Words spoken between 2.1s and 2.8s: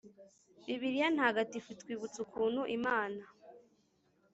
ukuntu